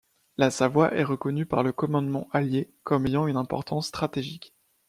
[0.37, 4.51] La Savoie est reconnue par le commandement allié comme ayant une importance stratégique.